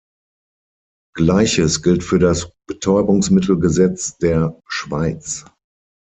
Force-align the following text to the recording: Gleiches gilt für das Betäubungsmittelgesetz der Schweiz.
Gleiches 1.15 1.83
gilt 1.83 2.03
für 2.03 2.17
das 2.17 2.51
Betäubungsmittelgesetz 2.65 4.17
der 4.17 4.59
Schweiz. 4.67 5.45